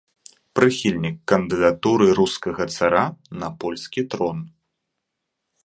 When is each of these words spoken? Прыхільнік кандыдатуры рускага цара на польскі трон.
Прыхільнік 0.59 1.17
кандыдатуры 1.31 2.07
рускага 2.21 2.63
цара 2.77 3.03
на 3.43 3.53
польскі 3.65 4.01
трон. 4.15 4.37